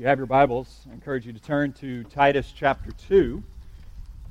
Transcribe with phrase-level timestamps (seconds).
[0.00, 3.42] you have your Bibles, I encourage you to turn to Titus chapter 2.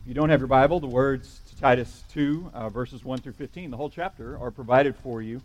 [0.02, 3.34] If you don't have your Bible, the words to Titus 2, uh, verses 1 through
[3.34, 5.40] 15, the whole chapter, are provided for you.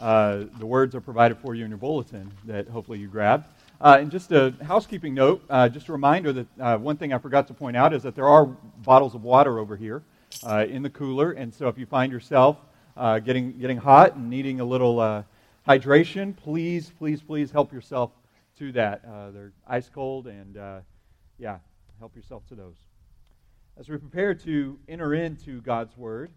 [0.00, 3.44] Uh, the words are provided for you in your bulletin that hopefully you grabbed.
[3.78, 7.18] Uh, and just a housekeeping note, uh, just a reminder that uh, one thing I
[7.18, 10.02] forgot to point out is that there are bottles of water over here
[10.44, 11.32] uh, in the cooler.
[11.32, 12.56] And so if you find yourself
[12.96, 15.26] getting, getting hot and needing a little
[15.68, 18.12] hydration, please, please, please help yourself
[18.58, 19.04] to that.
[19.04, 20.80] Uh, they're ice cold, and uh,
[21.38, 21.58] yeah,
[21.98, 22.76] help yourself to those.
[23.76, 26.30] As we prepare to enter into God's Word,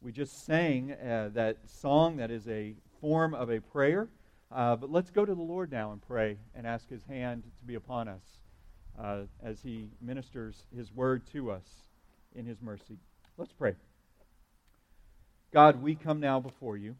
[0.00, 4.08] we just sang uh, that song that is a form of a prayer.
[4.50, 7.66] Uh, but let's go to the Lord now and pray and ask His hand to
[7.66, 8.22] be upon us
[8.98, 11.66] uh, as He ministers His Word to us
[12.34, 12.98] in His mercy.
[13.36, 13.74] Let's pray.
[15.52, 16.96] God, we come now before you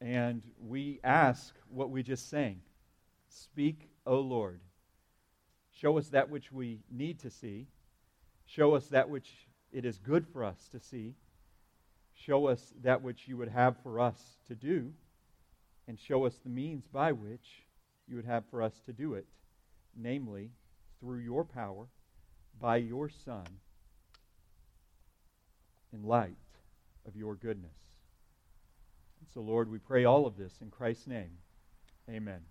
[0.00, 2.60] and we ask what we just sang.
[3.30, 4.60] Speak, O Lord.
[5.72, 7.68] Show us that which we need to see.
[8.44, 9.30] Show us that which
[9.72, 11.14] it is good for us to see.
[12.12, 14.92] Show us that which you would have for us to do.
[15.86, 17.64] And show us the means by which
[18.08, 19.26] you would have for us to do it,
[19.96, 20.50] namely,
[20.98, 21.86] through your power,
[22.60, 23.46] by your Son,
[25.92, 26.36] in light
[27.06, 27.76] of your goodness.
[29.20, 31.38] And so, Lord, we pray all of this in Christ's name.
[32.08, 32.49] Amen.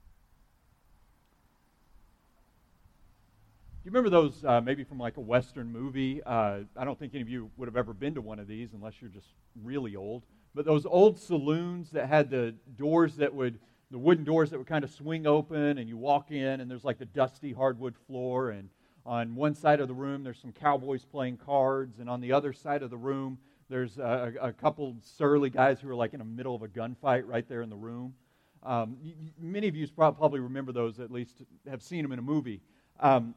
[3.90, 6.22] You remember those, uh, maybe from like a Western movie?
[6.24, 8.74] Uh, I don't think any of you would have ever been to one of these
[8.74, 9.30] unless you're just
[9.64, 10.26] really old.
[10.54, 14.68] But those old saloons that had the doors that would, the wooden doors that would
[14.68, 18.52] kind of swing open, and you walk in, and there's like the dusty hardwood floor,
[18.52, 18.70] and
[19.08, 22.54] on one side of the room there's some cowboys playing cards, and on the other
[22.54, 26.26] side of the room there's a, a couple surly guys who are like in the
[26.26, 28.14] middle of a gunfight right there in the room.
[28.62, 28.98] Um,
[29.40, 32.62] many of you probably remember those, at least have seen them in a movie.
[33.00, 33.34] Um,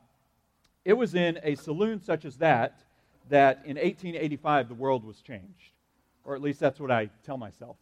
[0.84, 2.80] it was in a saloon such as that
[3.28, 5.72] that in 1885 the world was changed.
[6.24, 7.76] Or at least that's what I tell myself.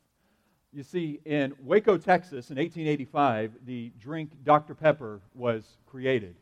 [0.73, 4.75] You see, in Waco, Texas, in 1885, the drink Dr.
[4.75, 6.35] Pepper was created.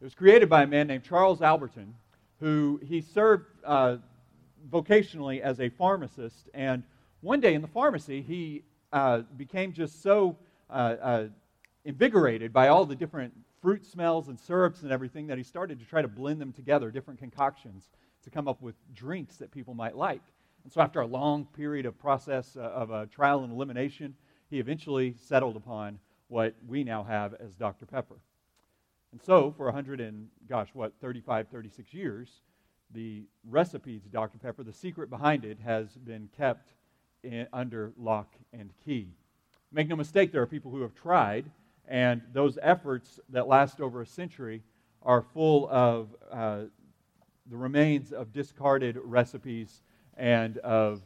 [0.00, 1.94] It was created by a man named Charles Alderton,
[2.40, 3.96] who he served uh,
[4.70, 6.48] vocationally as a pharmacist.
[6.54, 6.82] And
[7.20, 10.36] one day in the pharmacy, he uh, became just so
[10.70, 11.26] uh, uh
[11.84, 15.86] invigorated by all the different fruit smells and syrups and everything that he started to
[15.86, 17.88] try to blend them together, different concoctions,
[18.24, 20.22] to come up with drinks that people might like.
[20.64, 24.14] And so, after a long period of process uh, of uh, trial and elimination,
[24.50, 27.86] he eventually settled upon what we now have as Dr.
[27.86, 28.16] Pepper.
[29.12, 32.40] And so, for 100 and, gosh, what, 35, 36 years,
[32.92, 34.38] the recipe to Dr.
[34.38, 36.74] Pepper, the secret behind it, has been kept
[37.22, 39.08] in, under lock and key.
[39.72, 41.50] Make no mistake, there are people who have tried
[41.88, 44.62] and those efforts that last over a century
[45.02, 46.62] are full of uh,
[47.48, 49.82] the remains of discarded recipes
[50.16, 51.02] and of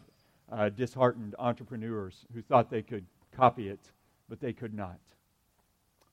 [0.51, 3.05] uh, disheartened entrepreneurs who thought they could
[3.37, 3.81] copy it,
[4.29, 4.99] but they could not.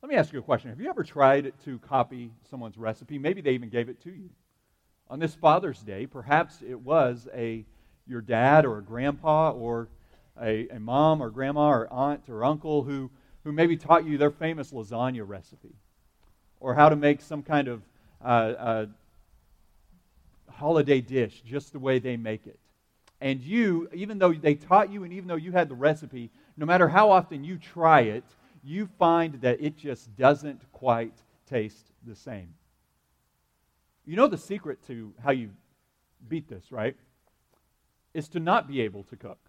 [0.01, 0.69] Let me ask you a question.
[0.69, 3.17] Have you ever tried to copy someone's recipe?
[3.17, 4.29] Maybe they even gave it to you.
[5.09, 7.65] On this Father's Day, perhaps it was a
[8.05, 9.89] your dad or a grandpa or
[10.41, 13.09] a, a mom or grandma or aunt or uncle who
[13.47, 15.73] who maybe taught you their famous lasagna recipe
[16.59, 17.81] or how to make some kind of
[18.21, 18.85] uh, uh,
[20.51, 22.59] holiday dish just the way they make it.
[23.21, 26.65] And you, even though they taught you and even though you had the recipe, no
[26.65, 28.25] matter how often you try it,
[28.65, 31.13] you find that it just doesn't quite
[31.49, 32.53] taste the same.
[34.05, 35.51] You know the secret to how you
[36.27, 36.97] beat this, right?
[38.13, 39.39] Is to not be able to cook.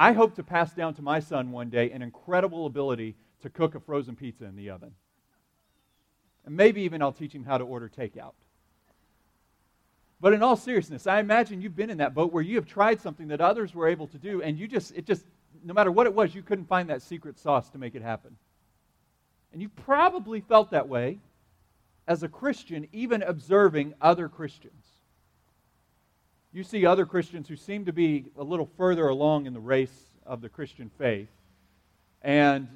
[0.00, 3.74] I hope to pass down to my son one day an incredible ability to cook
[3.74, 4.92] a frozen pizza in the oven.
[6.46, 8.34] And maybe even I'll teach him how to order takeout.
[10.20, 13.00] But in all seriousness, I imagine you've been in that boat where you have tried
[13.00, 15.24] something that others were able to do, and you just, it just,
[15.64, 18.36] no matter what it was, you couldn't find that secret sauce to make it happen.
[19.52, 21.18] And you probably felt that way
[22.06, 24.87] as a Christian, even observing other Christians
[26.52, 30.10] you see other Christians who seem to be a little further along in the race
[30.24, 31.28] of the Christian faith.
[32.22, 32.68] And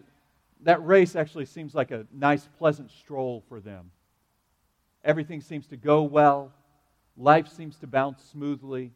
[0.62, 3.90] that race actually seems like a nice, pleasant stroll for them.
[5.04, 6.52] Everything seems to go well,
[7.16, 8.92] life seems to bounce smoothly.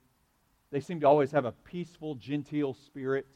[0.71, 3.27] They seem to always have a peaceful, genteel spirit.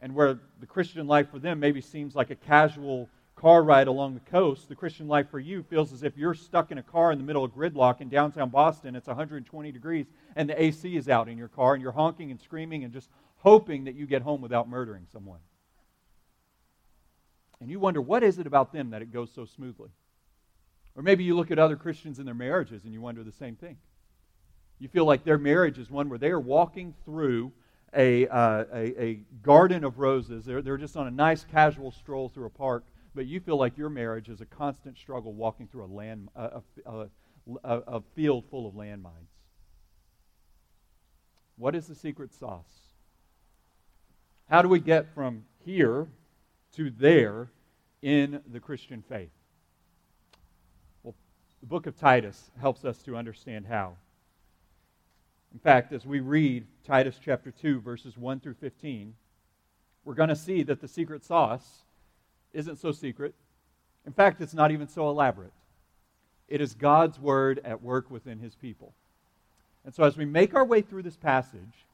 [0.00, 3.08] And where the Christian life for them maybe seems like a casual
[3.40, 6.70] car ride along the coast, the Christian life for you feels as if you're stuck
[6.70, 8.94] in a car in the middle of gridlock in downtown Boston.
[8.94, 10.06] It's 120 degrees,
[10.36, 13.08] and the AC is out in your car, and you're honking and screaming and just
[13.38, 15.38] hoping that you get home without murdering someone.
[17.62, 19.88] And you wonder, what is it about them that it goes so smoothly?
[20.94, 23.56] Or maybe you look at other Christians in their marriages and you wonder the same
[23.56, 23.78] thing.
[24.78, 27.52] You feel like their marriage is one where they are walking through
[27.94, 30.44] a, uh, a, a, garden of roses.
[30.44, 32.84] They're, they're just on a nice casual stroll through a park,
[33.14, 36.62] but you feel like your marriage is a constant struggle walking through a, land, a,
[36.86, 37.06] a,
[37.64, 39.30] a, a field full of landmines.
[41.56, 42.90] What is the secret sauce?
[44.48, 46.08] How do we get from here
[46.76, 47.50] to there
[48.02, 49.30] in the Christian faith?
[51.02, 51.14] Well,
[51.60, 53.94] the book of Titus helps us to understand how.
[55.52, 59.14] In fact, as we read Titus chapter 2, verses 1 through 15,
[60.04, 61.82] we're going to see that the secret sauce
[62.52, 63.34] isn't so secret.
[64.06, 65.52] In fact, it's not even so elaborate.
[66.48, 68.92] It is God's word at work within his people.
[69.84, 71.86] And so, as we make our way through this passage,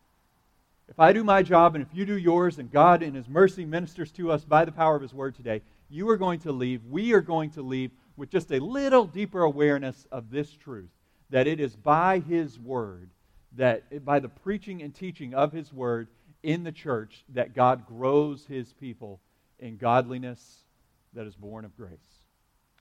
[0.89, 3.65] if I do my job and if you do yours, and God in his mercy
[3.65, 6.85] ministers to us by the power of his word today, you are going to leave,
[6.89, 10.91] we are going to leave with just a little deeper awareness of this truth
[11.31, 13.11] that it is by his word
[13.57, 16.09] that by the preaching and teaching of his word
[16.43, 19.21] in the church that God grows his people
[19.59, 20.65] in godliness
[21.13, 21.99] that is born of grace.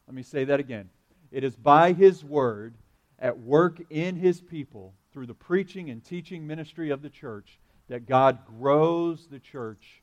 [0.08, 0.90] Let me say that again.
[1.32, 2.76] It is by his word
[3.20, 8.08] at work in his people through the preaching and teaching ministry of the church that
[8.08, 10.02] God grows the church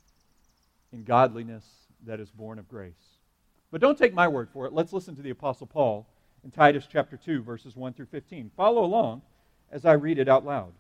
[0.93, 1.65] in godliness
[2.05, 3.19] that is born of grace.
[3.71, 4.73] But don't take my word for it.
[4.73, 6.07] Let's listen to the Apostle Paul
[6.45, 8.51] in Titus chapter 2, verses 1 through 15.
[8.57, 9.23] Follow along
[9.71, 10.73] as I read it out loud.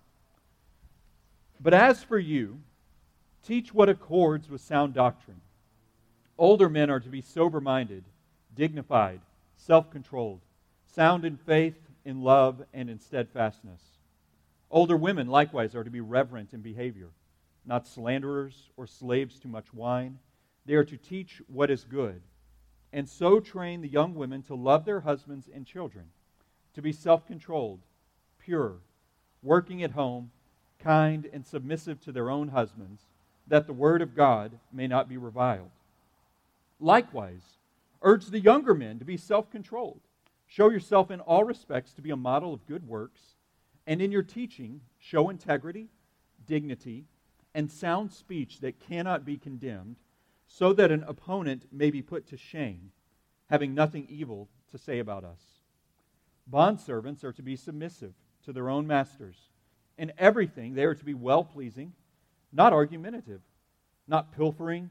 [1.60, 2.60] But as for you,
[3.44, 5.40] teach what accords with sound doctrine.
[6.42, 8.02] Older men are to be sober minded,
[8.52, 9.20] dignified,
[9.54, 10.40] self controlled,
[10.84, 13.80] sound in faith, in love, and in steadfastness.
[14.68, 17.10] Older women likewise are to be reverent in behavior,
[17.64, 20.18] not slanderers or slaves to much wine.
[20.66, 22.20] They are to teach what is good,
[22.92, 26.06] and so train the young women to love their husbands and children,
[26.74, 27.82] to be self controlled
[28.40, 28.78] pure,
[29.44, 30.32] working at home,
[30.80, 33.02] kind, and submissive to their own husbands,
[33.46, 35.70] that the word of God may not be reviled.
[36.82, 37.58] Likewise,
[38.02, 40.00] urge the younger men to be self controlled.
[40.46, 43.36] Show yourself in all respects to be a model of good works,
[43.86, 45.88] and in your teaching, show integrity,
[46.44, 47.04] dignity,
[47.54, 49.96] and sound speech that cannot be condemned,
[50.48, 52.90] so that an opponent may be put to shame,
[53.48, 55.40] having nothing evil to say about us.
[56.50, 58.12] Bondservants are to be submissive
[58.44, 59.36] to their own masters.
[59.96, 61.92] In everything, they are to be well pleasing,
[62.52, 63.40] not argumentative,
[64.08, 64.90] not pilfering,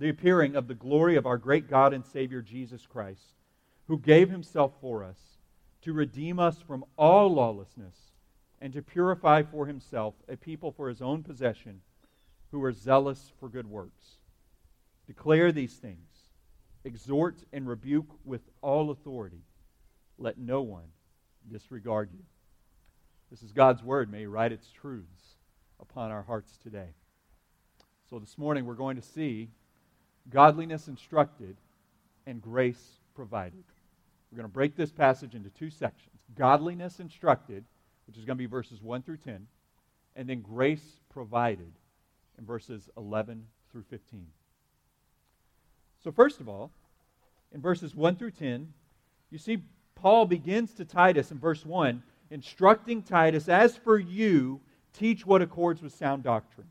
[0.00, 3.34] the appearing of the glory of our great God and Savior Jesus Christ,
[3.86, 5.18] who gave himself for us
[5.82, 7.94] to redeem us from all lawlessness
[8.62, 11.82] and to purify for himself a people for his own possession
[12.50, 14.16] who are zealous for good works.
[15.06, 16.08] Declare these things,
[16.82, 19.42] exhort and rebuke with all authority.
[20.16, 20.88] Let no one
[21.46, 22.24] disregard you.
[23.30, 24.10] This is God's word.
[24.10, 25.36] May write its truths
[25.78, 26.94] upon our hearts today.
[28.08, 29.50] So this morning we're going to see
[30.28, 31.56] godliness instructed
[32.26, 33.64] and grace provided.
[34.30, 37.64] We're going to break this passage into two sections godliness instructed,
[38.06, 39.46] which is going to be verses 1 through 10,
[40.14, 41.72] and then grace provided
[42.38, 44.26] in verses 11 through 15.
[46.02, 46.70] So, first of all,
[47.52, 48.72] in verses 1 through 10,
[49.30, 49.58] you see
[49.94, 54.60] Paul begins to Titus in verse 1, instructing Titus, As for you,
[54.92, 56.68] teach what accords with sound doctrine.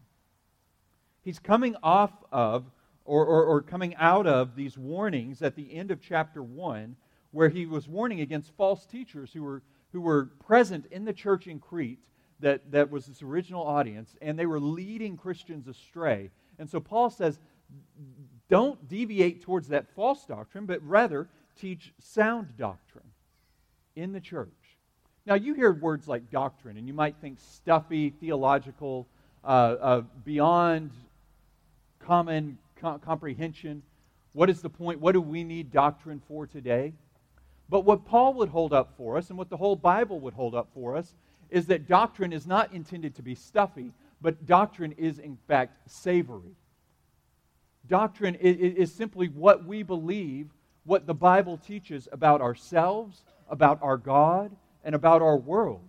[1.22, 2.66] He's coming off of,
[3.10, 6.96] or, or, or, coming out of, these warnings at the end of chapter 1,
[7.32, 11.48] where he was warning against false teachers who were, who were present in the church
[11.48, 11.98] in Crete,
[12.40, 16.30] that, that was his original audience, and they were leading Christians astray.
[16.60, 17.40] And so Paul says,
[18.48, 21.28] don't deviate towards that false doctrine, but rather
[21.60, 23.10] teach sound doctrine
[23.96, 24.50] in the church.
[25.26, 29.08] Now, you hear words like doctrine, and you might think stuffy, theological,
[29.44, 30.92] uh, uh, beyond
[32.00, 33.84] common co- comprehension.
[34.34, 35.00] What is the point?
[35.00, 36.94] What do we need doctrine for today?
[37.70, 40.56] But what Paul would hold up for us, and what the whole Bible would hold
[40.56, 41.14] up for us,
[41.50, 46.56] is that doctrine is not intended to be stuffy, but doctrine is, in fact, savory.
[47.88, 50.48] Doctrine is simply what we believe,
[50.84, 54.52] what the Bible teaches about ourselves, about our God,
[54.84, 55.82] and about our world.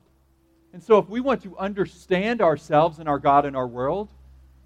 [0.73, 4.09] And so, if we want to understand ourselves and our God and our world,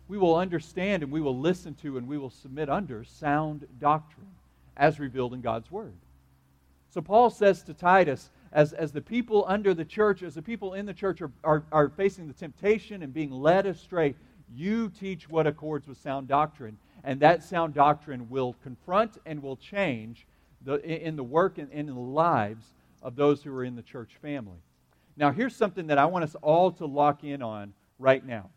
[0.08, 4.26] we will understand and we will listen to and we will submit under sound doctrine
[4.76, 5.94] as revealed in God's Word.
[6.90, 10.75] So, Paul says to Titus, as, as the people under the church, as the people
[10.75, 14.14] in the church are, are, are facing the temptation and being led astray,
[14.54, 16.78] you teach what accords with sound doctrine.
[17.02, 20.26] And that sound doctrine will confront and will change
[20.64, 22.64] the, in the work and in the lives
[23.02, 24.58] of those who are in the church family.
[25.16, 28.50] Now, here's something that I want us all to lock in on right now.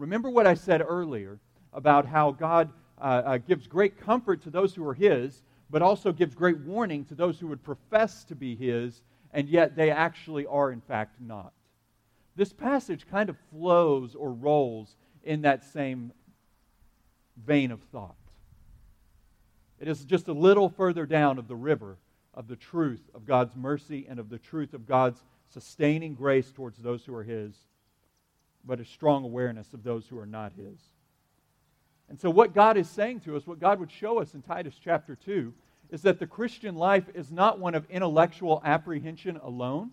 [0.00, 1.38] Remember what I said earlier
[1.74, 6.10] about how God uh, uh, gives great comfort to those who are His, but also
[6.10, 9.02] gives great warning to those who would profess to be His,
[9.34, 11.52] and yet they actually are, in fact, not.
[12.34, 16.12] This passage kind of flows or rolls in that same
[17.36, 18.16] vein of thought.
[19.78, 21.98] It is just a little further down of the river
[22.32, 26.78] of the truth of God's mercy and of the truth of God's sustaining grace towards
[26.78, 27.54] those who are His,
[28.64, 30.78] but a strong awareness of those who are not His.
[32.08, 34.74] And so, what God is saying to us, what God would show us in Titus
[34.82, 35.52] chapter 2,
[35.90, 39.90] is that the Christian life is not one of intellectual apprehension alone,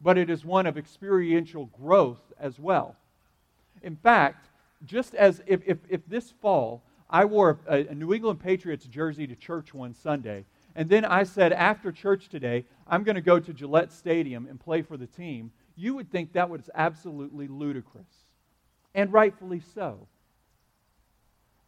[0.00, 2.96] but it is one of experiential growth as well.
[3.82, 4.48] In fact,
[4.84, 9.26] just as if, if, if this fall I wore a, a New England Patriots jersey
[9.26, 13.38] to church one Sunday, and then I said, after church today, I'm going to go
[13.38, 18.26] to Gillette Stadium and play for the team, you would think that was absolutely ludicrous.
[18.94, 20.06] And rightfully so.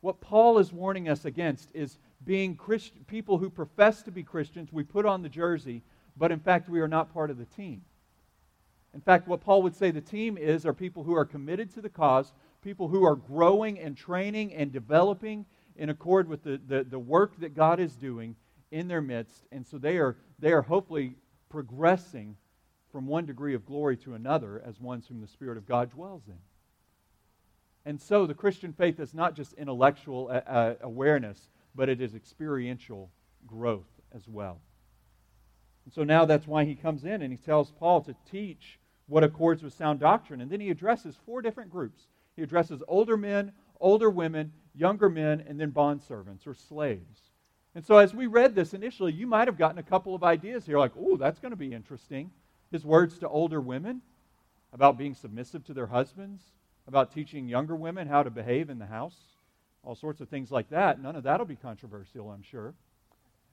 [0.00, 4.72] What Paul is warning us against is being Christ- people who profess to be Christians.
[4.72, 5.82] We put on the jersey,
[6.16, 7.82] but in fact, we are not part of the team.
[8.92, 11.80] In fact, what Paul would say the team is are people who are committed to
[11.80, 12.32] the cause,
[12.62, 15.46] people who are growing and training and developing
[15.76, 18.36] in accord with the, the, the work that God is doing
[18.70, 19.46] in their midst.
[19.50, 21.16] And so they are, they are hopefully
[21.48, 22.36] progressing
[22.94, 26.22] from one degree of glory to another as ones whom the Spirit of God dwells
[26.28, 26.38] in.
[27.84, 32.14] And so the Christian faith is not just intellectual uh, uh awareness, but it is
[32.14, 33.10] experiential
[33.48, 34.60] growth as well.
[35.84, 39.24] And so now that's why he comes in and he tells Paul to teach what
[39.24, 40.40] accords with sound doctrine.
[40.40, 42.04] And then he addresses four different groups.
[42.36, 47.32] He addresses older men, older women, younger men, and then bondservants or slaves.
[47.74, 50.64] And so, as we read this initially, you might have gotten a couple of ideas
[50.64, 52.30] here like, oh, that's going to be interesting.
[52.74, 54.02] His words to older women
[54.72, 56.42] about being submissive to their husbands,
[56.88, 59.14] about teaching younger women how to behave in the house,
[59.84, 61.00] all sorts of things like that.
[61.00, 62.74] None of that will be controversial, I'm sure.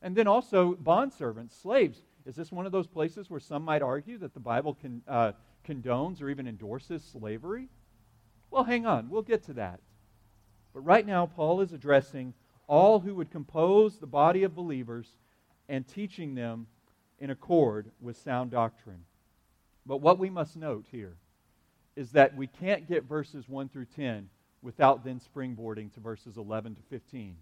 [0.02, 2.00] And then also, bondservants, slaves.
[2.26, 5.34] Is this one of those places where some might argue that the Bible can, uh,
[5.64, 7.68] condones or even endorses slavery?
[8.50, 9.82] Well, hang on, we'll get to that.
[10.74, 12.34] But right now, Paul is addressing
[12.66, 15.20] all who would compose the body of believers
[15.70, 16.66] and teaching them
[17.20, 19.06] in accord with sound doctrine.
[19.86, 21.16] But what we must note here
[21.96, 24.30] is that we can't get verses 1 through 10
[24.62, 27.36] without then springboarding to verses 11 to 15.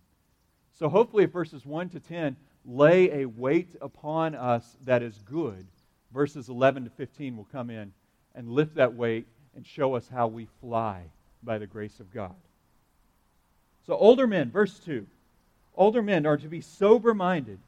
[0.74, 5.66] So hopefully, if verses 1 to 10 lay a weight upon us that is good,
[6.14, 7.92] verses 11 to 15 will come in
[8.36, 11.04] and lift that weight and show us how we fly
[11.44, 12.36] by the grace of God.
[13.86, 15.06] So, older men, verse 2
[15.76, 17.60] older men are to be sober minded,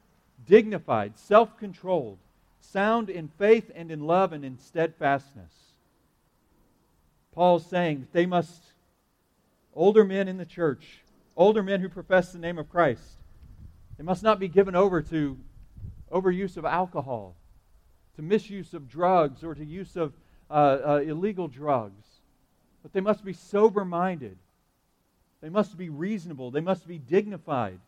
[0.46, 2.18] dignified, self controlled,
[2.62, 5.52] sound in faith and in love and in steadfastness.
[7.34, 8.62] Paul's saying that they must,
[9.74, 11.02] older men in the church,
[11.36, 13.04] older men who profess the name of Christ,
[13.98, 15.38] they must not be given over to
[16.12, 17.36] overuse of alcohol,
[18.16, 20.14] to misuse of drugs, or to use of
[20.50, 22.06] uh, uh, illegal drugs.
[22.84, 24.38] But they must be sober minded.
[25.42, 26.52] They must be reasonable.
[26.52, 27.80] They must be dignified.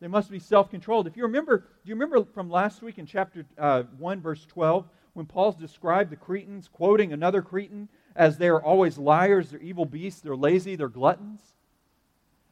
[0.00, 1.06] They must be self controlled.
[1.06, 4.86] If you remember, do you remember from last week in chapter uh, 1, verse 12,
[5.14, 10.20] when Paul's described the Cretans, quoting another Cretan, as they're always liars, they're evil beasts,
[10.20, 11.40] they're lazy, they're gluttons?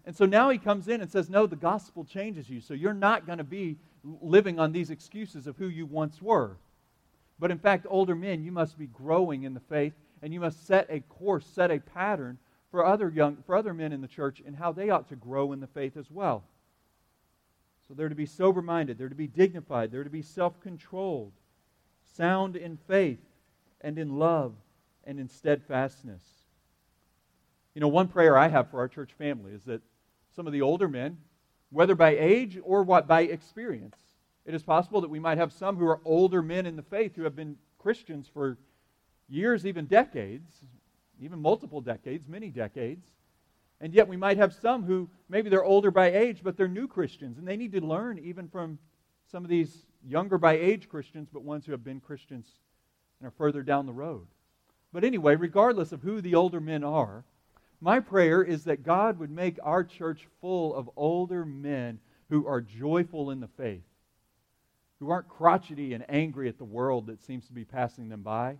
[0.05, 2.61] And so now he comes in and says, No, the gospel changes you.
[2.61, 3.77] So you're not going to be
[4.21, 6.57] living on these excuses of who you once were.
[7.39, 10.67] But in fact, older men, you must be growing in the faith and you must
[10.67, 12.39] set a course, set a pattern
[12.71, 15.53] for other young for other men in the church and how they ought to grow
[15.53, 16.45] in the faith as well.
[17.89, 21.33] So they're to be sober minded, they're to be dignified, they're to be self controlled,
[22.17, 23.21] sound in faith
[23.81, 24.55] and in love
[25.05, 26.23] and in steadfastness.
[27.75, 29.83] You know, one prayer I have for our church family is that
[30.35, 31.19] some of the older men,
[31.71, 33.97] whether by age or what by experience,
[34.45, 37.15] it is possible that we might have some who are older men in the faith
[37.17, 38.57] who have been Christians for
[39.29, 40.51] years, even decades,
[41.21, 43.07] even multiple decades, many decades.
[43.81, 46.89] And yet we might have some who maybe they're older by age, but they're new
[46.89, 48.79] Christians, and they need to learn even from
[49.31, 52.47] some of these younger by age Christians, but ones who have been Christians
[53.21, 54.27] and are further down the road.
[54.93, 57.25] But anyway, regardless of who the older men are,
[57.81, 61.99] my prayer is that God would make our church full of older men
[62.31, 63.85] who are joyful in the faith,
[64.99, 68.57] who aren't crotchety and angry at the world that seems to be passing them by,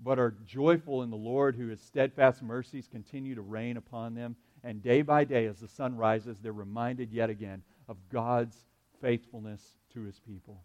[0.00, 4.36] but are joyful in the Lord, who his steadfast mercies continue to reign upon them.
[4.62, 8.56] And day by day, as the sun rises, they're reminded yet again of God's
[9.00, 9.62] faithfulness
[9.94, 10.60] to his people.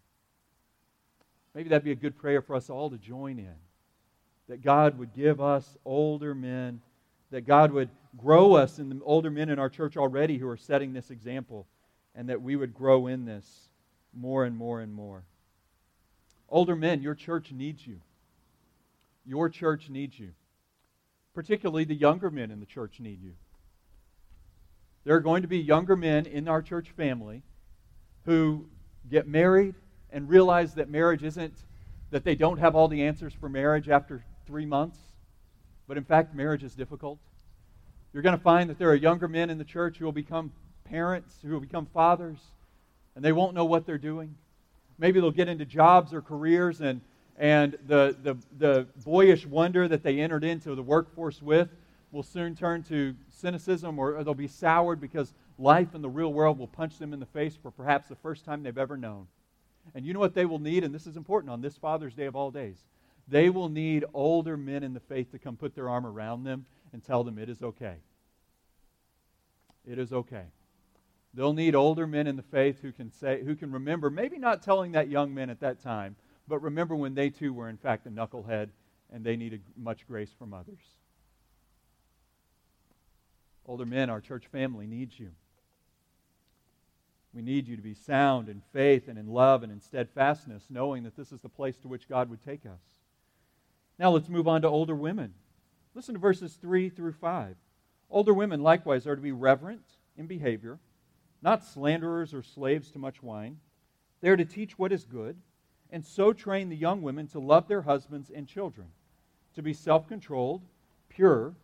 [1.54, 3.54] Maybe that'd be a good prayer for us all to join in.
[4.48, 6.80] That God would give us older men,
[7.30, 10.56] that God would grow us in the older men in our church already who are
[10.56, 11.66] setting this example,
[12.14, 13.68] and that we would grow in this
[14.12, 15.24] more and more and more.
[16.48, 18.00] Older men, your church needs you.
[19.24, 20.32] Your church needs you.
[21.34, 23.32] Particularly the younger men in the church need you.
[25.04, 27.42] There are going to be younger men in our church family
[28.24, 28.66] who
[29.10, 29.74] get married
[30.10, 31.54] and realize that marriage isn't,
[32.10, 34.98] that they don't have all the answers for marriage after three months,
[35.86, 37.18] but in fact, marriage is difficult.
[38.12, 40.52] You're going to find that there are younger men in the church who will become
[40.84, 42.38] parents, who will become fathers,
[43.16, 44.36] and they won't know what they're doing.
[44.98, 47.00] Maybe they'll get into jobs or careers and
[47.36, 51.68] and the, the, the boyish wonder that they entered into the workforce with
[52.12, 56.32] will soon turn to cynicism or, or they'll be soured because life in the real
[56.32, 59.26] world will punch them in the face for perhaps the first time they've ever known.
[59.94, 62.26] And you know what they will need, and this is important on this Father's Day
[62.26, 62.84] of all days?
[63.26, 66.66] They will need older men in the faith to come put their arm around them
[66.92, 67.96] and tell them it is okay.
[69.86, 70.44] It is okay.
[71.34, 74.62] They'll need older men in the faith who can say, who can remember, maybe not
[74.62, 78.06] telling that young man at that time, but remember when they too were, in fact,
[78.06, 78.68] a knucklehead
[79.12, 80.82] and they needed much grace from others.
[83.66, 85.30] Older men, our church family needs you.
[87.32, 91.02] We need you to be sound in faith and in love and in steadfastness, knowing
[91.04, 92.80] that this is the place to which God would take us.
[93.98, 95.34] Now let's move on to older women.
[95.94, 97.56] Listen to verses 3 through 5.
[98.10, 99.84] Older women likewise are to be reverent
[100.16, 100.78] in behavior,
[101.42, 103.58] not slanderers or slaves to much wine.
[104.20, 105.36] They are to teach what is good
[105.94, 108.88] and so train the young women to love their husbands and children,
[109.54, 110.60] to be self controlled,
[111.08, 111.54] pure,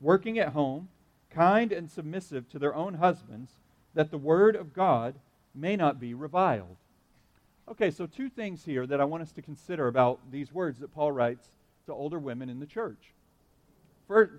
[0.00, 0.88] working at home,
[1.28, 3.50] kind and submissive to their own husbands,
[3.94, 5.16] that the word of God
[5.56, 6.76] may not be reviled.
[7.68, 10.94] Okay, so two things here that I want us to consider about these words that
[10.94, 11.50] Paul writes
[11.86, 13.12] to older women in the church.
[14.06, 14.34] First,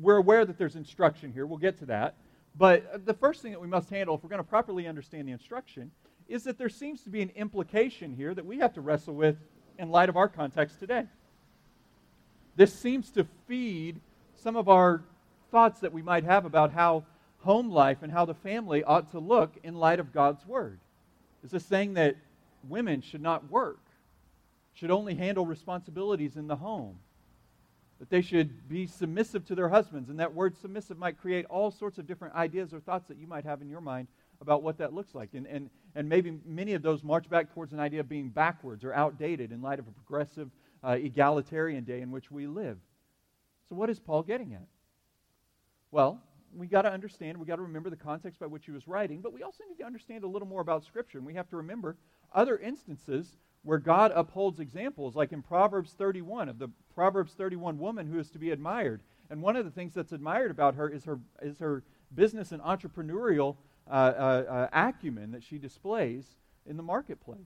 [0.00, 1.46] we're aware that there's instruction here.
[1.46, 2.16] We'll get to that.
[2.58, 5.32] But the first thing that we must handle, if we're going to properly understand the
[5.32, 5.92] instruction,
[6.32, 9.36] is that there seems to be an implication here that we have to wrestle with
[9.78, 11.04] in light of our context today.
[12.56, 14.00] This seems to feed
[14.34, 15.02] some of our
[15.50, 17.04] thoughts that we might have about how
[17.40, 20.80] home life and how the family ought to look in light of God's Word.
[21.44, 22.16] Is this saying that
[22.66, 23.80] women should not work,
[24.72, 26.96] should only handle responsibilities in the home,
[27.98, 30.08] that they should be submissive to their husbands?
[30.08, 33.26] And that word submissive might create all sorts of different ideas or thoughts that you
[33.26, 34.08] might have in your mind
[34.40, 35.34] about what that looks like.
[35.34, 38.84] And, and, and maybe many of those march back towards an idea of being backwards
[38.84, 40.50] or outdated in light of a progressive,
[40.84, 42.78] uh, egalitarian day in which we live.
[43.68, 44.66] So, what is Paul getting at?
[45.90, 46.20] Well,
[46.54, 49.20] we got to understand, we got to remember the context by which he was writing,
[49.20, 51.18] but we also need to understand a little more about Scripture.
[51.18, 51.96] And we have to remember
[52.34, 58.06] other instances where God upholds examples, like in Proverbs 31, of the Proverbs 31 woman
[58.06, 59.02] who is to be admired.
[59.30, 61.82] And one of the things that's admired about her is her, is her
[62.14, 63.56] business and entrepreneurial
[63.88, 66.24] uh, uh, uh, acumen that she displays
[66.66, 67.40] in the marketplace.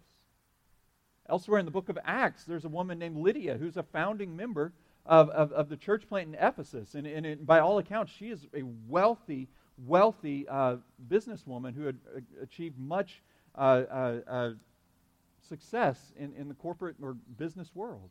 [1.28, 4.72] Elsewhere in the book of Acts, there's a woman named Lydia who's a founding member
[5.04, 6.94] of, of, of the church plant in Ephesus.
[6.94, 10.76] And, and it, by all accounts, she is a wealthy, wealthy uh,
[11.08, 13.22] businesswoman who had uh, achieved much
[13.56, 14.50] uh,
[15.48, 18.10] success in, in the corporate or business world.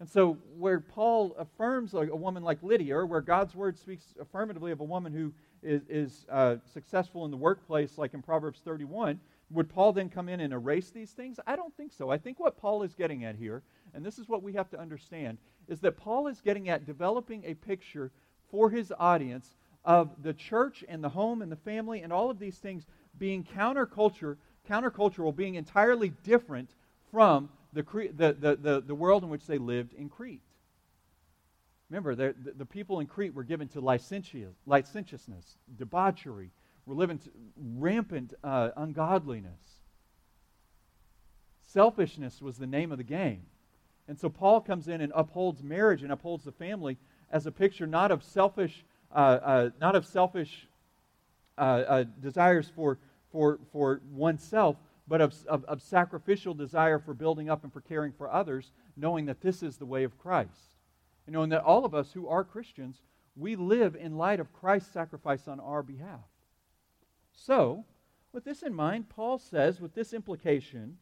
[0.00, 4.02] And so, where Paul affirms a, a woman like Lydia, or where God's word speaks
[4.20, 8.60] affirmatively of a woman who is, is uh, successful in the workplace, like in Proverbs
[8.64, 9.20] 31,
[9.50, 11.38] would Paul then come in and erase these things?
[11.46, 12.10] I don't think so.
[12.10, 13.62] I think what Paul is getting at here,
[13.94, 17.44] and this is what we have to understand, is that Paul is getting at developing
[17.44, 18.10] a picture
[18.50, 22.38] for his audience of the church and the home and the family and all of
[22.38, 22.86] these things
[23.18, 24.36] being counterculture,
[24.68, 26.70] countercultural, being entirely different
[27.10, 27.82] from the,
[28.16, 30.40] the, the, the, the world in which they lived in Crete.
[31.92, 36.50] Remember, the, the people in Crete were given to licentiousness, debauchery,
[36.86, 37.20] were living
[37.54, 39.60] rampant uh, ungodliness.
[41.60, 43.42] Selfishness was the name of the game.
[44.08, 46.96] And so Paul comes in and upholds marriage and upholds the family
[47.30, 50.66] as a picture not of selfish, uh, uh, not of selfish
[51.58, 53.00] uh, uh, desires for,
[53.30, 54.76] for, for oneself,
[55.06, 59.26] but of, of, of, sacrificial desire for building up and for caring for others, knowing
[59.26, 60.71] that this is the way of Christ.
[61.26, 63.00] You know, and that all of us who are Christians,
[63.36, 66.20] we live in light of Christ's sacrifice on our behalf.
[67.32, 67.84] So,
[68.32, 70.98] with this in mind, Paul says, with this implication,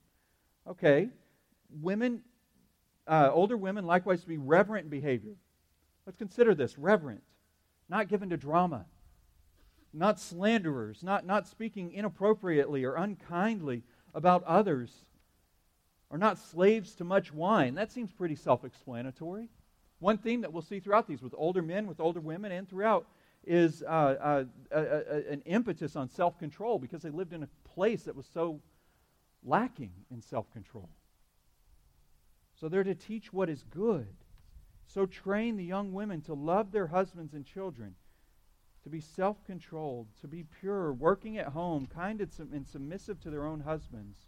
[0.66, 1.08] okay,
[1.80, 2.22] women,
[3.06, 5.34] uh, older women likewise to be reverent in behavior.
[6.06, 7.22] Let's consider this reverent,
[7.88, 8.86] not given to drama,
[9.92, 13.82] not slanderers, not, not speaking inappropriately or unkindly
[14.14, 15.04] about others,
[16.10, 17.74] or not slaves to much wine.
[17.74, 19.48] That seems pretty self explanatory.
[20.00, 23.06] One theme that we'll see throughout these, with older men, with older women, and throughout,
[23.46, 24.80] is uh, uh,
[25.30, 28.60] an impetus on self control because they lived in a place that was so
[29.44, 30.88] lacking in self control.
[32.58, 34.14] So they're to teach what is good.
[34.86, 37.94] So train the young women to love their husbands and children,
[38.82, 43.46] to be self controlled, to be pure, working at home, kind and submissive to their
[43.46, 44.18] own husbands,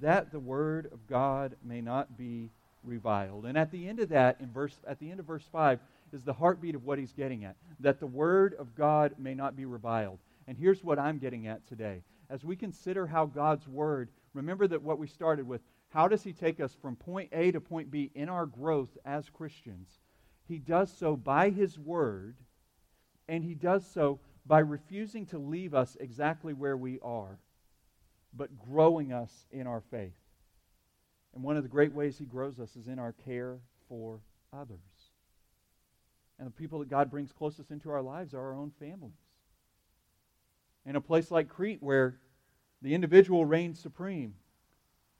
[0.00, 2.50] that the word of God may not be
[2.84, 3.46] reviled.
[3.46, 5.78] And at the end of that, in verse, at the end of verse 5,
[6.12, 9.56] is the heartbeat of what he's getting at that the word of God may not
[9.56, 10.18] be reviled.
[10.46, 12.02] And here's what I'm getting at today.
[12.28, 16.32] As we consider how God's word, remember that what we started with, how does he
[16.32, 19.88] take us from point A to point B in our growth as Christians?
[20.48, 22.36] He does so by his word,
[23.28, 27.38] and he does so by refusing to leave us exactly where we are,
[28.34, 30.21] but growing us in our faith.
[31.34, 34.20] And one of the great ways he grows us is in our care for
[34.52, 34.78] others.
[36.38, 39.14] And the people that God brings closest into our lives are our own families.
[40.84, 42.16] In a place like Crete, where
[42.82, 44.34] the individual reigns supreme,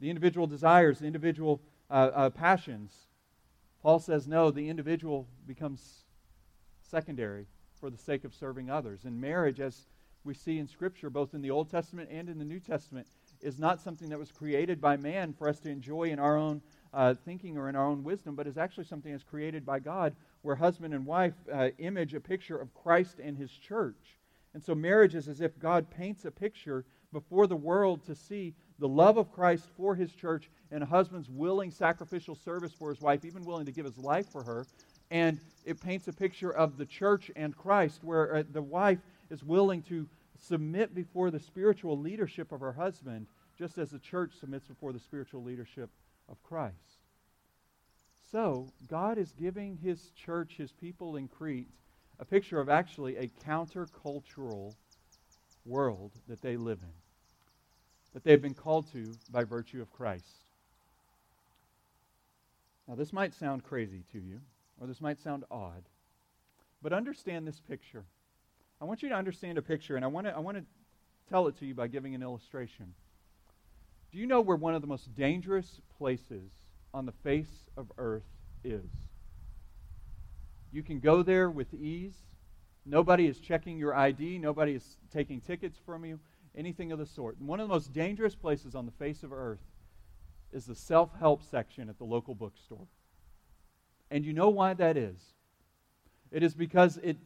[0.00, 3.06] the individual desires, the individual uh, uh, passions,
[3.82, 6.04] Paul says, no, the individual becomes
[6.82, 7.46] secondary
[7.80, 9.04] for the sake of serving others.
[9.04, 9.86] In marriage, as
[10.24, 13.06] we see in Scripture, both in the Old Testament and in the New Testament,
[13.42, 16.62] is not something that was created by man for us to enjoy in our own
[16.94, 20.14] uh, thinking or in our own wisdom, but is actually something that's created by God
[20.42, 24.18] where husband and wife uh, image a picture of Christ and his church.
[24.54, 28.54] And so marriage is as if God paints a picture before the world to see
[28.78, 33.00] the love of Christ for his church and a husband's willing sacrificial service for his
[33.00, 34.66] wife, even willing to give his life for her.
[35.10, 38.98] And it paints a picture of the church and Christ, where uh, the wife
[39.30, 40.06] is willing to
[40.42, 43.26] submit before the spiritual leadership of her husband,
[43.58, 45.88] just as the church submits before the spiritual leadership
[46.28, 46.74] of Christ.
[48.30, 51.68] So, God is giving his church, his people in Crete,
[52.18, 54.74] a picture of actually a countercultural
[55.66, 56.94] world that they live in,
[58.14, 60.24] that they've been called to by virtue of Christ.
[62.88, 64.40] Now, this might sound crazy to you,
[64.80, 65.82] or this might sound odd,
[66.82, 68.04] but understand this picture.
[68.82, 70.64] I want you to understand a picture, and I want to, I want to
[71.30, 72.92] tell it to you by giving an illustration.
[74.10, 76.50] Do you know where one of the most dangerous places
[76.94, 78.26] on the face of earth
[78.64, 78.90] is.
[80.72, 82.16] You can go there with ease.
[82.84, 84.38] Nobody is checking your ID.
[84.38, 86.18] Nobody is taking tickets from you,
[86.56, 87.38] anything of the sort.
[87.38, 89.62] And one of the most dangerous places on the face of earth
[90.52, 92.86] is the self help section at the local bookstore.
[94.10, 95.18] And you know why that is?
[96.32, 97.18] It is because it,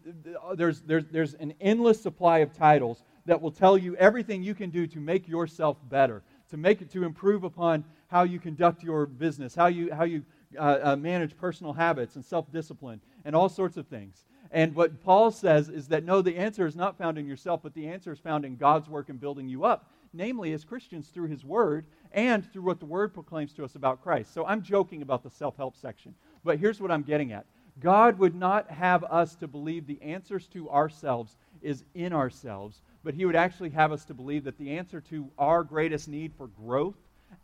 [0.56, 4.70] there's, there's, there's an endless supply of titles that will tell you everything you can
[4.70, 9.06] do to make yourself better, to make it to improve upon how you conduct your
[9.06, 10.24] business, how you, how you
[10.58, 14.24] uh, uh, manage personal habits and self discipline, and all sorts of things.
[14.50, 17.74] And what Paul says is that no, the answer is not found in yourself, but
[17.74, 21.28] the answer is found in God's work in building you up, namely as Christians through
[21.28, 24.32] His Word and through what the Word proclaims to us about Christ.
[24.32, 26.14] So I'm joking about the self help section,
[26.44, 27.46] but here's what I'm getting at
[27.80, 33.14] God would not have us to believe the answers to ourselves is in ourselves, but
[33.14, 36.46] He would actually have us to believe that the answer to our greatest need for
[36.46, 36.96] growth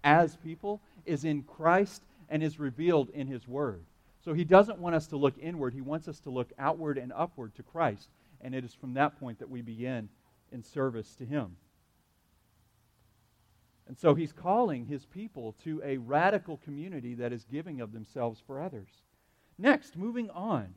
[0.05, 3.83] as people is in Christ and is revealed in His Word.
[4.25, 7.13] So He doesn't want us to look inward, He wants us to look outward and
[7.15, 8.09] upward to Christ.
[8.41, 10.09] And it is from that point that we begin
[10.51, 11.57] in service to Him.
[13.87, 18.41] And so He's calling His people to a radical community that is giving of themselves
[18.47, 18.89] for others.
[19.63, 20.75] Next, moving on.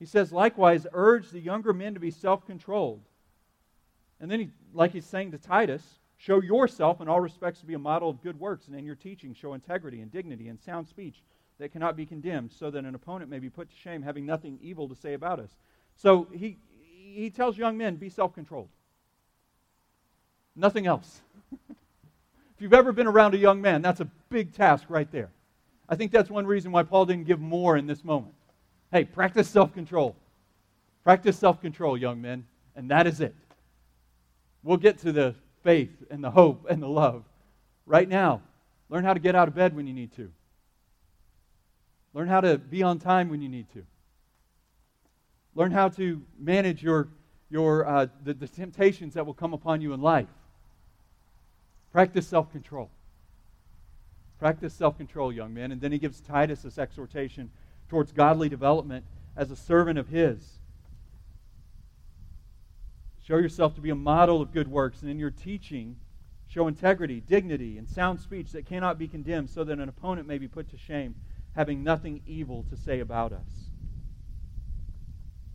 [0.00, 3.02] He says, likewise, urge the younger men to be self controlled.
[4.20, 5.82] And then, he, like he's saying to Titus,
[6.16, 8.94] Show yourself in all respects to be a model of good works, and in your
[8.94, 11.22] teaching show integrity and dignity and sound speech
[11.58, 14.58] that cannot be condemned, so that an opponent may be put to shame, having nothing
[14.62, 15.50] evil to say about us.
[15.96, 16.56] So he,
[16.90, 18.70] he tells young men, be self controlled.
[20.56, 21.20] Nothing else.
[21.70, 25.30] if you've ever been around a young man, that's a big task right there.
[25.88, 28.34] I think that's one reason why Paul didn't give more in this moment.
[28.90, 30.16] Hey, practice self control.
[31.02, 33.34] Practice self control, young men, and that is it.
[34.62, 37.24] We'll get to the faith and the hope and the love
[37.86, 38.40] right now.
[38.88, 40.30] Learn how to get out of bed when you need to.
[42.14, 43.84] Learn how to be on time when you need to.
[45.54, 47.08] Learn how to manage your,
[47.50, 50.28] your, uh, the, the temptations that will come upon you in life.
[51.92, 52.90] Practice self control.
[54.44, 55.72] Practice self control, young men.
[55.72, 57.50] And then he gives Titus this exhortation
[57.88, 60.58] towards godly development as a servant of his.
[63.26, 65.96] Show yourself to be a model of good works, and in your teaching,
[66.46, 70.36] show integrity, dignity, and sound speech that cannot be condemned, so that an opponent may
[70.36, 71.14] be put to shame,
[71.56, 73.70] having nothing evil to say about us.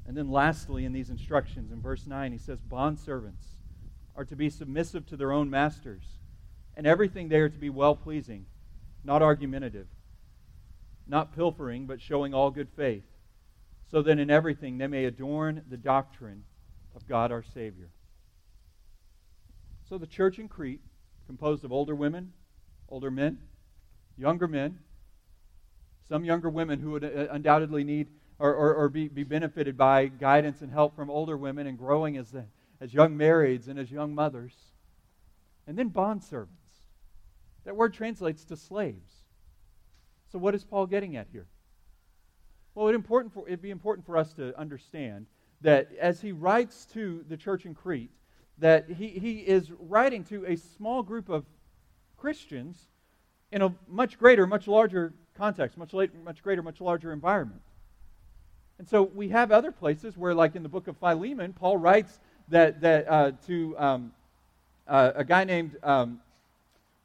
[0.08, 3.54] And then, lastly, in these instructions, in verse 9, he says, Bondservants
[4.16, 6.18] are to be submissive to their own masters,
[6.76, 8.48] and everything they are to be well pleasing,
[9.04, 9.88] not argumentative,
[11.08, 13.04] not pilfering, but showing all good faith,
[13.90, 16.44] so that in everything they may adorn the doctrine
[16.96, 17.90] of God our Savior.
[19.88, 20.82] So the church in Crete,
[21.26, 22.34] composed of older women,
[22.90, 23.40] older men,
[24.18, 24.80] younger men,
[26.08, 28.08] some younger women who would uh, undoubtedly need
[28.40, 32.18] or, or, or be, be benefited by guidance and help from older women and growing
[32.18, 32.46] as, the,
[32.80, 34.54] as young marrieds and as young mothers.
[35.68, 36.48] And then bondservants.
[37.66, 39.14] That word translates to slaves.
[40.32, 41.48] So, what is Paul getting at here?
[42.76, 45.26] Well, it important for, it'd be important for us to understand
[45.62, 48.12] that as he writes to the church in Crete,
[48.60, 51.46] that he, he is writing to a small group of
[52.18, 52.88] Christians
[53.52, 57.62] in a much greater, much larger context, much, later, much greater, much larger environment.
[58.78, 62.20] And so we have other places where, like in the book of Philemon, Paul writes
[62.50, 64.12] that, that uh, to um,
[64.88, 66.22] uh, a guy named um,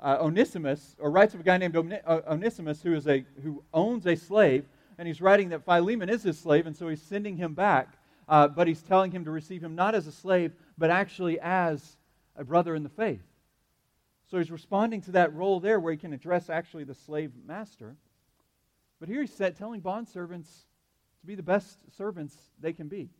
[0.00, 4.06] uh, Onesimus, or writes of a guy named uh, Onesimus who, is a, who owns
[4.06, 4.64] a slave,
[4.98, 7.96] and he's writing that Philemon is his slave, and so he's sending him back
[8.28, 11.96] uh, but he's telling him to receive him not as a slave, but actually as
[12.36, 13.22] a brother in the faith.
[14.30, 17.96] So he's responding to that role there where he can address actually the slave master.
[18.98, 20.48] But here he's said, telling bondservants
[21.20, 23.10] to be the best servants they can be.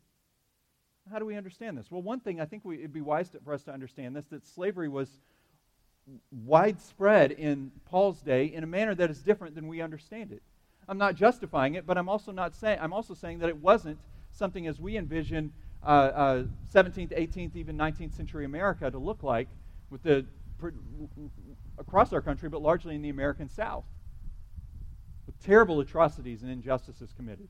[1.10, 1.90] How do we understand this?
[1.90, 4.24] Well, one thing I think we, it'd be wise to, for us to understand this
[4.26, 5.20] that slavery was
[6.30, 10.42] widespread in Paul's day in a manner that is different than we understand it.
[10.88, 13.98] I'm not justifying it, but I'm also not saying I'm also saying that it wasn't
[14.32, 19.48] something as we envision uh, uh, 17th, 18th, even 19th century America to look like
[19.90, 20.26] with the
[21.78, 23.84] across our country, but largely in the American South,
[25.26, 27.48] with terrible atrocities and injustices committed.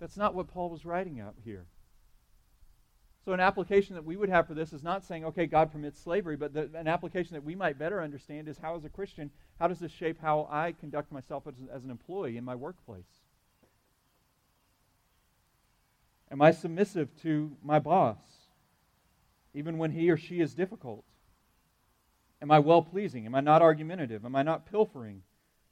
[0.00, 1.66] That's not what Paul was writing out here.
[3.24, 5.98] So, an application that we would have for this is not saying, okay, God permits
[5.98, 9.30] slavery, but the, an application that we might better understand is how, as a Christian,
[9.58, 13.22] how does this shape how I conduct myself as, as an employee in my workplace?
[16.30, 18.18] Am I submissive to my boss,
[19.54, 21.04] even when he or she is difficult?
[22.42, 23.24] Am I well pleasing?
[23.24, 24.26] Am I not argumentative?
[24.26, 25.22] Am I not pilfering,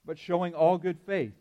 [0.07, 1.35] but showing all good faith?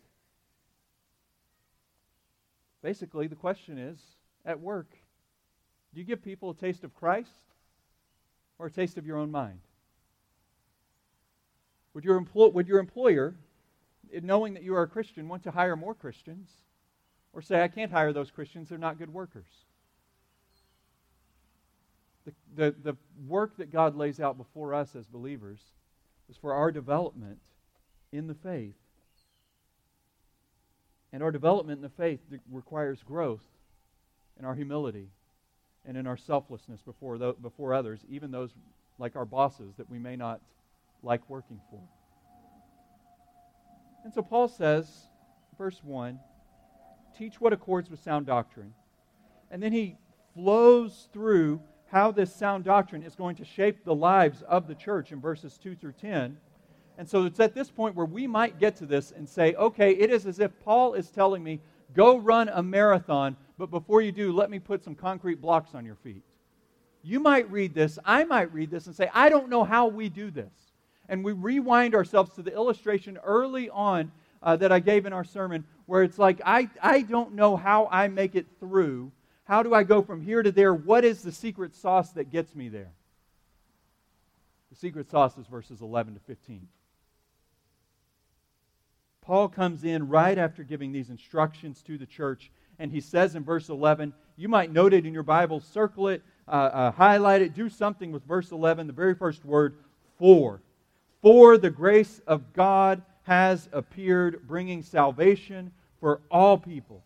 [2.81, 3.97] Basically, the question is
[4.43, 4.97] at work,
[5.93, 7.31] do you give people a taste of Christ
[8.57, 9.59] or a taste of your own mind?
[11.93, 13.35] Would your, empl- would your employer,
[14.21, 16.49] knowing that you are a Christian, want to hire more Christians?
[17.33, 19.47] Or say, I can't hire those Christians, they're not good workers.
[22.25, 25.59] The, the, the work that God lays out before us as believers
[26.29, 27.39] is for our development
[28.11, 28.75] in the faith.
[31.11, 33.43] And our development in the faith requires growth
[34.39, 35.09] in our humility
[35.85, 38.51] and in our selflessness before, before others, even those
[38.99, 40.41] like our bosses that we may not
[41.03, 41.81] like working for.
[44.03, 44.87] And so Paul says,
[45.57, 46.19] verse 1
[47.17, 48.73] teach what accords with sound doctrine.
[49.51, 49.97] And then he
[50.33, 55.11] flows through how this sound doctrine is going to shape the lives of the church
[55.11, 56.37] in verses 2 through 10.
[56.97, 59.91] And so it's at this point where we might get to this and say, okay,
[59.91, 61.59] it is as if Paul is telling me,
[61.93, 65.85] go run a marathon, but before you do, let me put some concrete blocks on
[65.85, 66.23] your feet.
[67.03, 70.09] You might read this, I might read this and say, I don't know how we
[70.09, 70.51] do this.
[71.07, 75.23] And we rewind ourselves to the illustration early on uh, that I gave in our
[75.23, 79.11] sermon, where it's like, I, I don't know how I make it through.
[79.43, 80.73] How do I go from here to there?
[80.73, 82.93] What is the secret sauce that gets me there?
[84.71, 86.67] The secret sauce is verses 11 to 15.
[89.21, 92.49] Paul comes in right after giving these instructions to the church,
[92.81, 96.23] and he says in verse 11, you might note it in your Bible, circle it,
[96.47, 99.75] uh, uh, highlight it, do something with verse 11, the very first word,
[100.17, 100.59] for.
[101.21, 107.03] For the grace of God has appeared, bringing salvation for all people,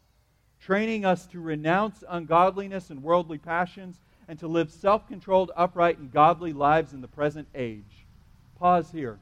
[0.62, 6.12] training us to renounce ungodliness and worldly passions and to live self controlled, upright, and
[6.12, 8.06] godly lives in the present age.
[8.58, 9.20] Pause here.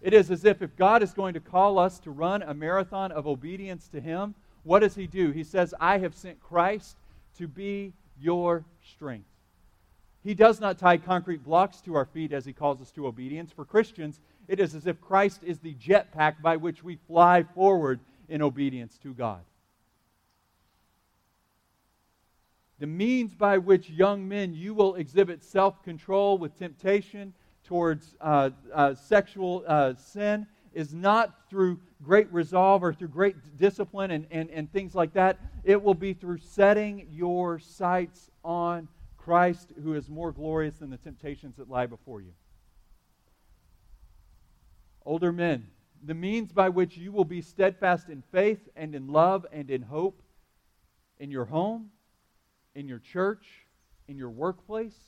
[0.00, 3.12] It is as if if God is going to call us to run a marathon
[3.12, 5.30] of obedience to Him, what does He do?
[5.30, 6.96] He says, I have sent Christ
[7.38, 9.26] to be your strength.
[10.22, 13.50] He does not tie concrete blocks to our feet as He calls us to obedience.
[13.50, 18.00] For Christians, it is as if Christ is the jetpack by which we fly forward
[18.28, 19.40] in obedience to God.
[22.78, 27.32] The means by which young men you will exhibit self control with temptation
[27.64, 34.10] towards uh, uh, sexual uh, sin is not through great resolve or through great discipline
[34.10, 35.38] and, and, and things like that.
[35.64, 40.96] It will be through setting your sights on Christ, who is more glorious than the
[40.96, 42.32] temptations that lie before you.
[45.04, 45.68] Older men,
[46.04, 49.82] the means by which you will be steadfast in faith and in love and in
[49.82, 50.22] hope
[51.22, 51.88] in your home,
[52.74, 53.46] in your church,
[54.08, 54.98] in your workplace,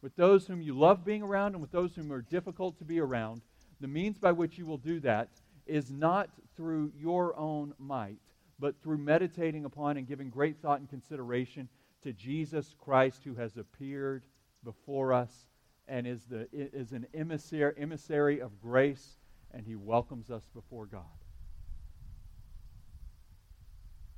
[0.00, 2.98] with those whom you love being around and with those whom are difficult to be
[2.98, 3.42] around,
[3.80, 5.28] the means by which you will do that
[5.66, 8.18] is not through your own might,
[8.58, 11.68] but through meditating upon and giving great thought and consideration
[12.02, 14.22] to Jesus Christ who has appeared
[14.64, 15.46] before us
[15.86, 19.16] and is, the, is an emissary, emissary of grace,
[19.52, 21.02] and he welcomes us before God.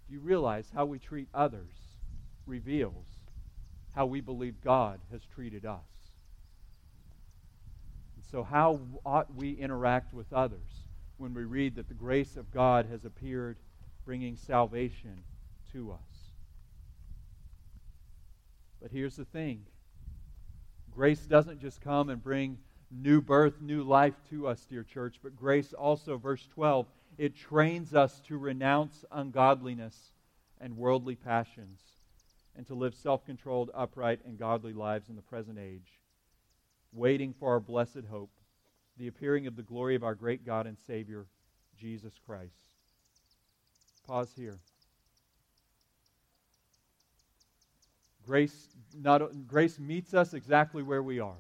[0.09, 1.75] Do you realize how we treat others
[2.47, 3.07] reveals
[3.95, 6.00] how we believe God has treated us?
[8.31, 10.85] So, how ought we interact with others
[11.17, 13.57] when we read that the grace of God has appeared,
[14.05, 15.25] bringing salvation
[15.73, 15.99] to us?
[18.81, 19.67] But here's the thing
[20.91, 22.59] Grace doesn't just come and bring
[22.91, 26.87] new birth, new life to us, dear church, but grace also, verse 12,
[27.19, 30.13] it trains us to renounce ungodliness
[30.61, 31.81] and worldly passions
[32.57, 36.00] and to live self controlled, upright, and godly lives in the present age,
[36.93, 38.31] waiting for our blessed hope,
[38.97, 41.27] the appearing of the glory of our great God and Savior,
[41.79, 42.53] Jesus Christ.
[44.07, 44.59] Pause here.
[48.27, 51.39] Grace, not, grace meets us exactly where we are.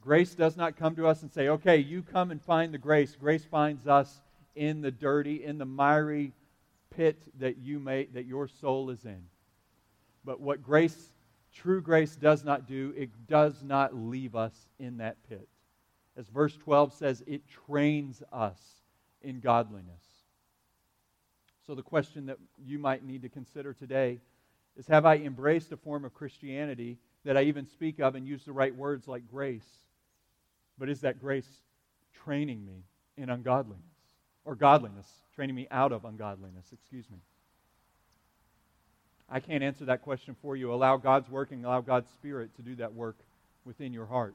[0.00, 3.16] Grace does not come to us and say, okay, you come and find the grace.
[3.18, 4.20] Grace finds us
[4.56, 6.32] in the dirty, in the miry
[6.94, 9.22] pit that you may, that your soul is in.
[10.24, 11.12] But what grace,
[11.54, 15.48] true grace does not do, it does not leave us in that pit.
[16.16, 18.58] As verse 12 says, it trains us
[19.22, 20.02] in godliness.
[21.66, 24.18] So the question that you might need to consider today
[24.76, 28.44] is have I embraced a form of Christianity that I even speak of and use
[28.44, 29.66] the right words like grace?
[30.78, 31.48] But is that grace
[32.24, 32.84] training me
[33.16, 33.84] in ungodliness?
[34.44, 37.18] Or godliness, training me out of ungodliness, excuse me.
[39.30, 40.72] I can't answer that question for you.
[40.72, 43.16] Allow God's work and allow God's Spirit to do that work
[43.64, 44.34] within your heart.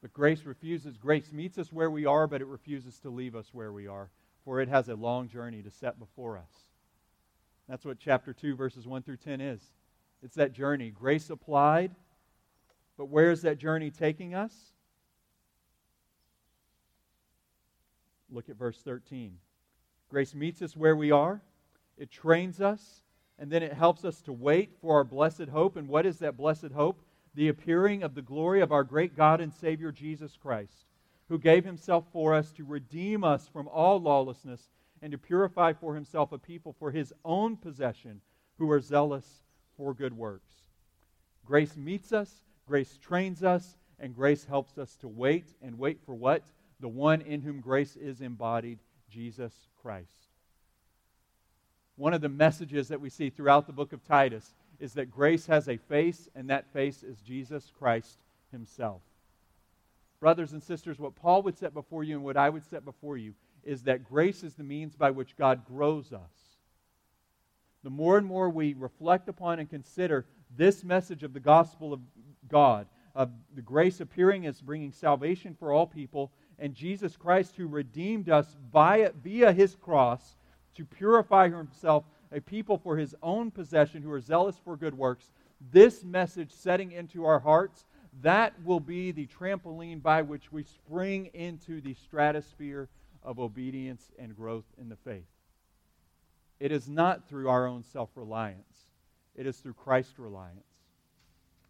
[0.00, 3.48] But grace refuses, grace meets us where we are, but it refuses to leave us
[3.52, 4.08] where we are,
[4.44, 6.68] for it has a long journey to set before us.
[7.68, 9.60] That's what chapter 2, verses 1 through 10 is.
[10.22, 11.94] It's that journey, grace applied.
[12.96, 14.52] But where is that journey taking us?
[18.30, 19.38] Look at verse 13.
[20.08, 21.40] Grace meets us where we are,
[21.96, 23.02] it trains us,
[23.38, 25.76] and then it helps us to wait for our blessed hope.
[25.76, 27.00] And what is that blessed hope?
[27.34, 30.86] The appearing of the glory of our great God and Savior Jesus Christ,
[31.28, 34.70] who gave himself for us to redeem us from all lawlessness
[35.02, 38.20] and to purify for himself a people for his own possession
[38.58, 39.42] who are zealous
[39.76, 40.52] for good works.
[41.44, 46.14] Grace meets us, grace trains us, and grace helps us to wait and wait for
[46.14, 46.42] what?
[46.80, 48.78] The one in whom grace is embodied,
[49.10, 50.23] Jesus Christ.
[51.96, 55.46] One of the messages that we see throughout the book of Titus is that grace
[55.46, 58.18] has a face, and that face is Jesus Christ
[58.50, 59.02] himself.
[60.20, 63.16] Brothers and sisters, what Paul would set before you and what I would set before
[63.16, 66.58] you is that grace is the means by which God grows us.
[67.82, 70.26] The more and more we reflect upon and consider
[70.56, 72.00] this message of the gospel of
[72.48, 77.66] God, of the grace appearing as bringing salvation for all people, and Jesus Christ who
[77.66, 80.36] redeemed us by, via his cross
[80.74, 85.30] to purify himself a people for his own possession who are zealous for good works,
[85.72, 87.84] this message setting into our hearts,
[88.22, 92.88] that will be the trampoline by which we spring into the stratosphere
[93.22, 95.26] of obedience and growth in the faith.
[96.60, 98.90] It is not through our own self reliance,
[99.34, 100.66] it is through Christ reliance.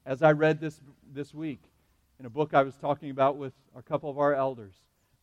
[0.07, 0.81] As I read this
[1.13, 1.63] this week
[2.21, 4.75] in a book I was talking about with a couple of our elders,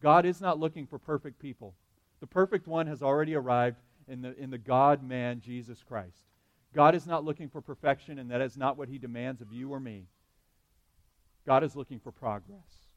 [0.01, 1.75] God is not looking for perfect people.
[2.21, 6.29] The perfect one has already arrived in the, in the God man, Jesus Christ.
[6.73, 9.73] God is not looking for perfection, and that is not what He demands of you
[9.73, 10.05] or me.
[11.45, 12.87] God is looking for progress.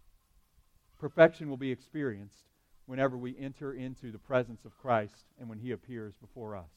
[1.00, 2.50] Perfection will be experienced
[2.86, 6.70] whenever we enter into the presence of Christ and when He appears before us.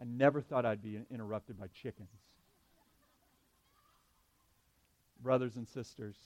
[0.00, 2.08] I never thought I'd be interrupted by chickens.
[5.22, 6.16] Brothers and sisters,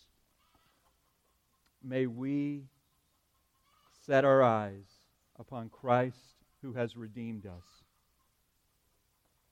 [1.84, 2.64] may we
[4.08, 4.86] set our eyes
[5.38, 6.16] upon Christ
[6.62, 7.84] who has redeemed us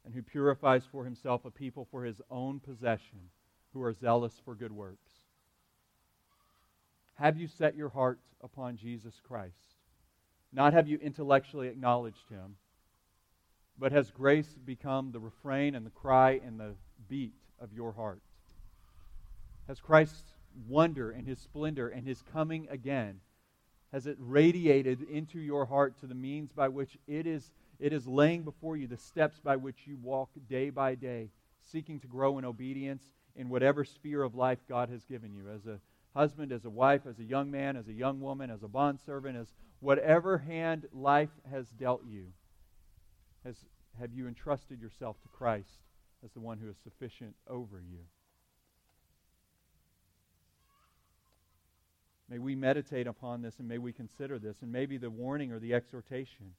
[0.03, 3.29] and who purifies for himself a people for his own possession
[3.75, 5.11] who are zealous for good works.
[7.17, 9.75] Have you set your heart upon Jesus Christ?
[10.55, 12.57] Not have you intellectually acknowledged him,
[13.79, 16.77] but has grace become the refrain and the cry and the
[17.11, 18.23] beat of your heart?
[19.69, 20.33] Has Christ's
[20.67, 23.21] wonder and his splendor and his coming again,
[23.93, 28.07] has it radiated into your heart to the means by which it is, it is
[28.07, 31.30] laying before you the steps by which you walk day by day,
[31.61, 33.05] seeking to grow in obedience
[33.37, 35.78] in whatever sphere of life God has given you, as a
[36.14, 39.37] husband, as a wife, as a young man, as a young woman, as a bondservant,
[39.37, 42.26] as whatever hand life has dealt you?
[43.45, 43.57] Has,
[44.01, 45.80] have you entrusted yourself to Christ
[46.24, 48.01] as the one who is sufficient over you?
[52.29, 54.62] May we meditate upon this and may we consider this.
[54.62, 56.55] And maybe the warning or the exhortation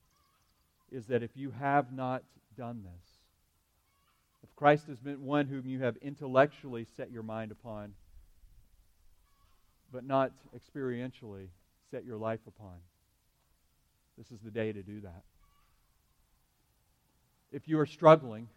[0.91, 2.23] is that if you have not
[2.57, 3.09] done this,
[4.43, 7.93] if Christ has been one whom you have intellectually set your mind upon,
[9.91, 11.47] but not experientially
[11.91, 12.75] set your life upon,
[14.17, 15.23] this is the day to do that.
[17.51, 18.47] If you are struggling,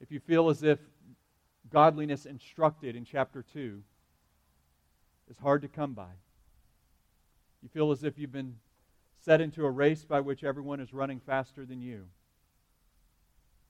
[0.00, 0.78] if you feel as if
[1.70, 3.82] godliness instructed in chapter 2
[5.30, 6.10] is hard to come by,
[7.62, 8.56] you feel as if you've been
[9.24, 12.06] set into a race by which everyone is running faster than you,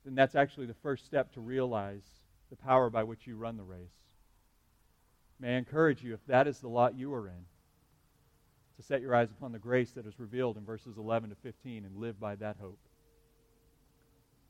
[0.05, 2.03] then that's actually the first step to realize
[2.49, 3.79] the power by which you run the race.
[5.39, 7.45] May I encourage you, if that is the lot you are in,
[8.77, 11.85] to set your eyes upon the grace that is revealed in verses 11 to 15
[11.85, 12.79] and live by that hope.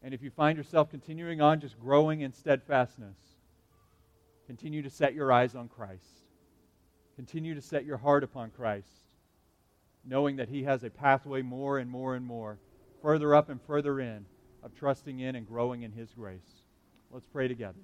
[0.02, 3.18] And if you find yourself continuing on just growing in steadfastness,
[4.46, 6.19] continue to set your eyes on Christ.
[7.16, 9.04] Continue to set your heart upon Christ,
[10.04, 12.58] knowing that He has a pathway more and more and more,
[13.02, 14.24] further up and further in,
[14.62, 16.64] of trusting in and growing in His grace.
[17.10, 17.80] Let's pray together.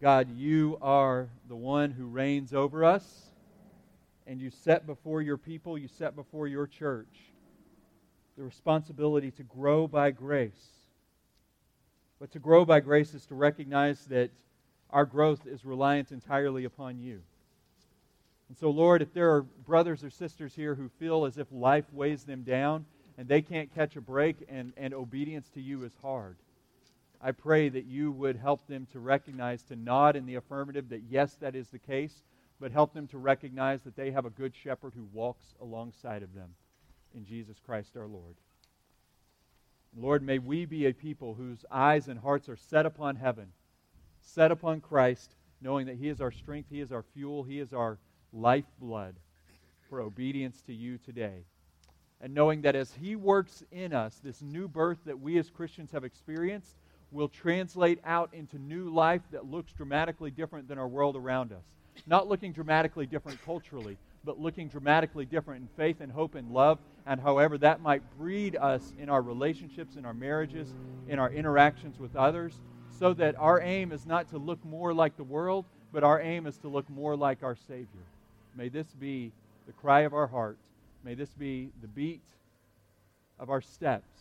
[0.00, 3.30] God, you are the one who reigns over us,
[4.26, 7.32] and you set before your people, you set before your church
[8.36, 10.70] the responsibility to grow by grace.
[12.18, 14.30] But to grow by grace is to recognize that
[14.92, 17.22] our growth is reliant entirely upon you.
[18.48, 21.86] And so, Lord, if there are brothers or sisters here who feel as if life
[21.92, 22.84] weighs them down
[23.16, 26.36] and they can't catch a break and, and obedience to you is hard,
[27.20, 31.04] I pray that you would help them to recognize, to nod in the affirmative that
[31.08, 32.24] yes, that is the case,
[32.60, 36.34] but help them to recognize that they have a good shepherd who walks alongside of
[36.34, 36.50] them
[37.14, 38.34] in Jesus Christ our Lord.
[39.94, 43.48] And Lord, may we be a people whose eyes and hearts are set upon heaven,
[44.22, 47.72] set upon Christ, knowing that He is our strength, He is our fuel, He is
[47.72, 47.98] our
[48.32, 49.16] lifeblood
[49.88, 51.44] for obedience to you today.
[52.20, 55.90] And knowing that as He works in us, this new birth that we as Christians
[55.90, 56.76] have experienced
[57.10, 61.64] will translate out into new life that looks dramatically different than our world around us.
[62.06, 66.78] Not looking dramatically different culturally, but looking dramatically different in faith and hope and love,
[67.06, 70.68] and however that might breed us in our relationships, in our marriages,
[71.08, 72.54] in our interactions with others,
[73.02, 76.46] so that our aim is not to look more like the world, but our aim
[76.46, 78.06] is to look more like our Savior.
[78.56, 79.32] May this be
[79.66, 80.56] the cry of our heart.
[81.02, 82.22] May this be the beat
[83.40, 84.20] of our steps,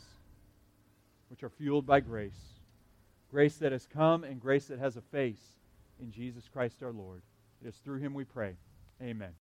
[1.29, 2.55] which are fueled by grace.
[3.29, 5.59] Grace that has come and grace that has a face
[6.01, 7.21] in Jesus Christ our Lord.
[7.63, 8.55] It is through him we pray.
[8.99, 9.33] Amen.